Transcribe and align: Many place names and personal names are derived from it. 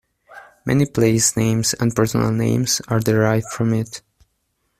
Many 0.65 0.87
place 0.87 1.37
names 1.37 1.75
and 1.75 1.95
personal 1.95 2.31
names 2.31 2.81
are 2.87 2.99
derived 3.01 3.49
from 3.51 3.71
it. 3.71 4.01